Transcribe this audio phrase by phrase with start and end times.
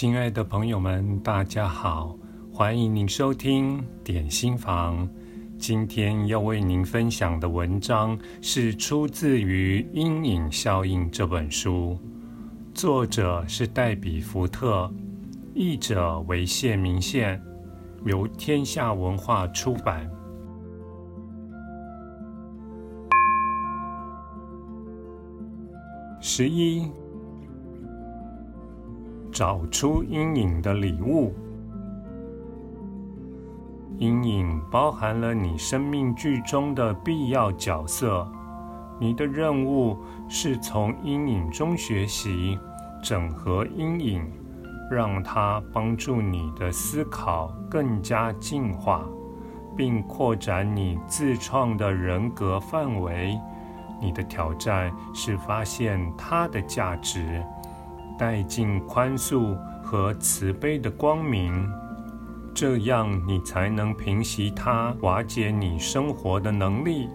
[0.00, 2.16] 亲爱的朋友们，大家好，
[2.50, 5.06] 欢迎您收听点心房。
[5.58, 11.98] 今天要为您分享的文章是出自于《阴影效应》这本书，
[12.72, 14.90] 作者是黛比·福特，
[15.52, 17.38] 译者为谢明宪，
[18.06, 20.10] 由天下文化出版。
[26.22, 26.90] 十一。
[29.40, 31.32] 找出阴影的礼物。
[33.96, 38.30] 阴影包含了你生命剧中的必要角色，
[39.00, 39.96] 你的任务
[40.28, 42.58] 是从阴影中学习，
[43.02, 44.30] 整合阴影，
[44.90, 49.06] 让它帮助你的思考更加进化，
[49.74, 53.40] 并扩展你自创的人格范围。
[54.02, 57.42] 你的挑战是发现它的价值。
[58.20, 61.66] 带进宽恕和慈悲的光明，
[62.52, 67.08] 这样你才能平息它瓦解你生活的能力。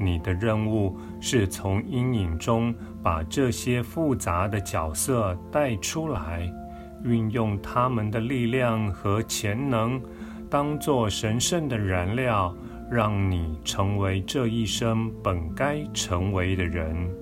[0.00, 6.52] 你的任务是从阴影中把这些复杂的角色带出来，
[7.04, 10.02] 运用他们的力量和潜能，
[10.50, 12.52] 当作神圣的燃料，
[12.90, 17.21] 让你成为这一生本该成为的人。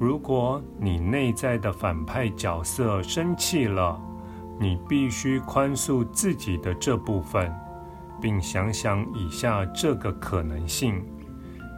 [0.00, 4.00] 如果你内在的反派角色生气了，
[4.58, 7.54] 你必须宽恕自己的这部分，
[8.18, 11.04] 并想想以下这个可能性：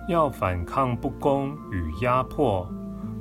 [0.09, 2.65] 要反抗不公与压迫，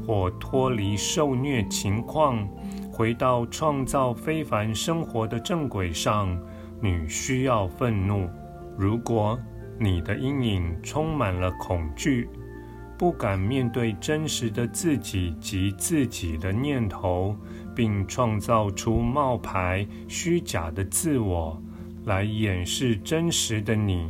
[0.06, 2.48] 或脱离受虐情况，
[2.94, 6.40] 回到创造非凡生活的正轨上，
[6.80, 8.30] 你需要愤怒。
[8.78, 9.36] 如果
[9.80, 12.30] 你的阴影充满了恐惧，
[13.02, 17.36] 不敢面对真实的自己及自己的念头，
[17.76, 21.60] 并创造出冒牌、虚假的自我
[22.06, 24.08] 来掩饰真实的你。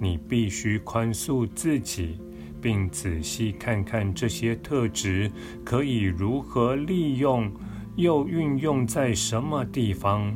[0.00, 2.18] 你必须宽恕自己，
[2.58, 5.30] 并仔细看看这些特质
[5.62, 7.52] 可以如何利用，
[7.96, 10.34] 又运用在什么地方。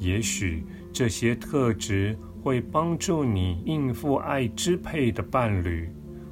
[0.00, 5.88] 也许这些特质会帮助你应付爱支配的伴侣。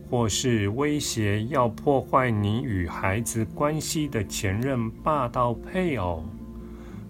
[0.08, 6.24] 或是威胁要破坏你与孩子关系的前任霸道配偶。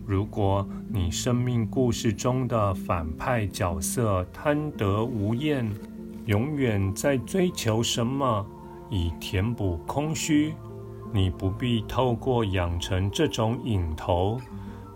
[0.06, 5.68] 如果你生命故事中的反派角色贪得无厌，
[6.26, 8.46] 永远在追求什么
[8.88, 10.54] 以填补空虚，
[11.12, 14.40] 你不必透过养成这种瘾头，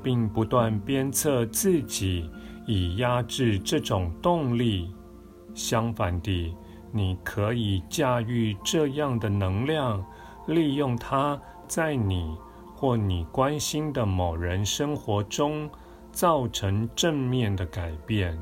[0.03, 2.31] 并不断鞭策自己
[2.67, 4.95] 以压制这种动力。
[5.55, 6.55] 相反地，
[6.93, 10.05] 你可以驾驭这样的能量，
[10.47, 12.37] 利用它在你
[12.75, 15.71] 或你关心的某人生活中
[16.11, 18.39] 造成正面的改变。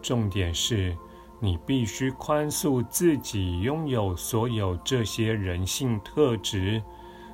[0.00, 0.96] 重点是，
[1.40, 6.80] 你必须宽恕自己拥有所有这些人性特质，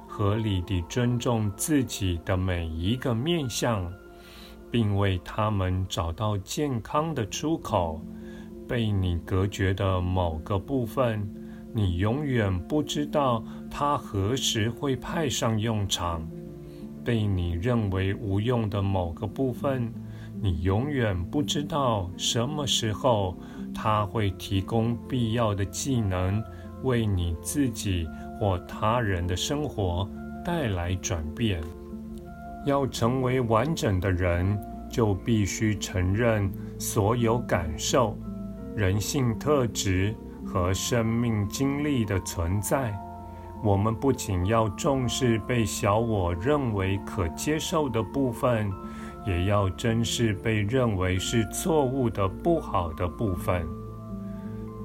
[0.09, 3.93] 合理地尊重自己的每一个面向，
[4.71, 8.01] 并为他们找到健康的出口。
[8.67, 11.29] 被你隔绝的某个部分，
[11.73, 16.21] 你永远不知道它何时会派上用场；
[17.05, 19.93] 被你认为无用的某个部分，
[20.41, 23.37] 你永远不知道什么时候
[23.75, 26.43] 它会提供必要的技能，
[26.83, 28.07] 为你自己
[28.39, 30.09] 或他人的生活
[30.45, 31.61] 带来转变。
[32.67, 34.59] 要成为完整的人，
[34.89, 38.17] 就必须承认所有感受。
[38.77, 40.15] 人性特质
[40.45, 42.93] 和生命经历的存在，
[43.62, 48.71] 我们不仅要重视被小我认为可接受的部分，
[49.25, 53.65] 也要珍视被认为是错误的不好的部分。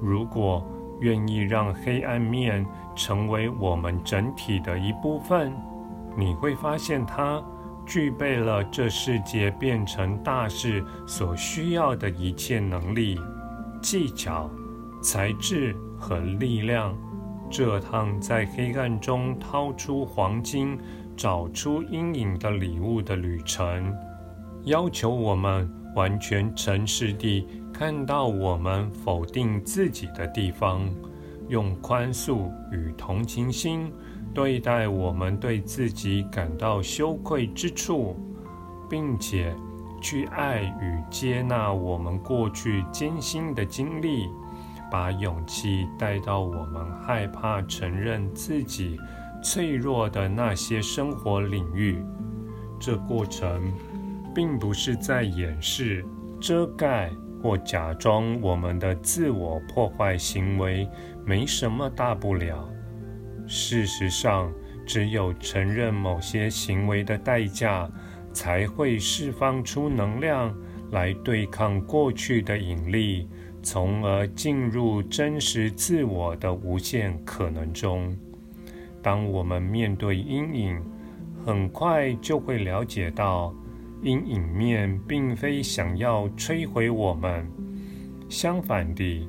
[0.00, 0.64] 如果
[1.00, 2.64] 愿意让黑暗面
[2.94, 5.52] 成为我们整体的一部分，
[6.16, 7.42] 你会发现它
[7.84, 13.18] 具备了这世界变成大事所需要的一切能力。
[13.82, 14.50] 技巧、
[15.02, 16.96] 才智和力量，
[17.50, 20.78] 这趟在黑暗中掏出黄金、
[21.16, 23.92] 找出阴影的礼物的旅程，
[24.64, 30.82] 要求我们完全诚实地看到我们否定自己的地方，
[31.48, 33.90] 用宽恕与同情心
[34.32, 38.16] 对待我们对自己感到羞愧之处，
[38.88, 39.54] 并且。
[40.00, 44.28] 去爱与接纳我们过去艰辛的经历，
[44.90, 48.98] 把勇气带到我们害怕承认自己
[49.42, 52.02] 脆弱的那些生活领域。
[52.78, 53.72] 这过程
[54.34, 56.04] 并不是在掩饰、
[56.40, 57.10] 遮盖
[57.42, 60.88] 或假装我们的自我破坏行为
[61.24, 62.68] 没什么大不了。
[63.46, 64.52] 事实上，
[64.86, 67.88] 只有承认某些行为的代价，
[68.32, 70.54] 才会释放出能量
[70.90, 73.28] 来对抗过去的引力，
[73.62, 78.16] 从而进入真实自我的无限可能中。
[79.02, 80.80] 当我们面对阴影，
[81.44, 83.54] 很快就会了解到，
[84.02, 87.46] 阴影面并非想要摧毁我们，
[88.28, 89.28] 相反地，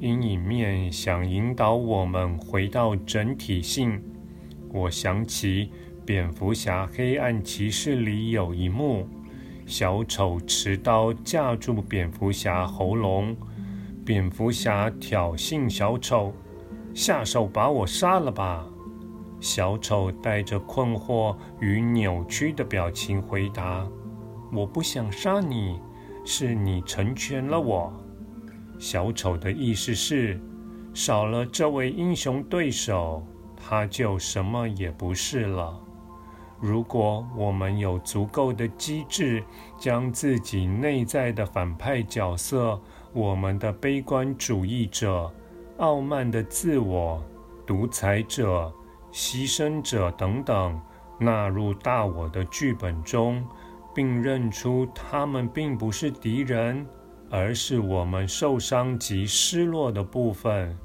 [0.00, 4.02] 阴影面想引导我们回到整体性。
[4.72, 5.70] 我想起
[6.06, 9.08] 蝙蝠侠黑暗骑士里有一幕，
[9.64, 13.34] 小丑持刀架住蝙蝠侠喉咙，
[14.04, 16.34] 蝙蝠侠挑衅小丑
[16.92, 18.66] ：“下手把我杀了吧！”
[19.40, 23.86] 小丑带着困惑与扭曲的表情回答
[24.52, 25.80] ：“我不想杀你，
[26.22, 27.90] 是你成全了我。”
[28.78, 30.38] 小丑的意思是，
[30.92, 33.26] 少了这位英雄对手。
[33.66, 35.80] 他就什么也不是了。
[36.60, 39.42] 如果我们有足够的机智，
[39.78, 42.80] 将自己内在的反派角色、
[43.12, 45.32] 我们的悲观主义者、
[45.78, 47.22] 傲慢的自我、
[47.66, 48.72] 独裁者、
[49.12, 50.80] 牺牲者等等
[51.18, 53.44] 纳入大我的剧本中，
[53.94, 56.86] 并认出他们并不是敌人，
[57.30, 60.76] 而是我们受伤及失落的部分。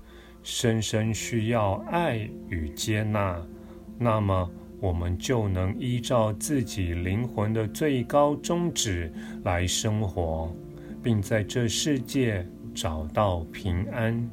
[0.41, 2.17] 深深需要爱
[2.47, 3.39] 与接纳，
[3.97, 4.49] 那么
[4.79, 9.11] 我们就能依照自己灵魂的最高宗旨
[9.43, 10.53] 来生活，
[11.03, 14.29] 并在这世界找到平安。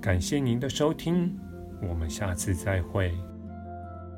[0.00, 1.32] 感谢您的收听，
[1.88, 3.12] 我们下次再会。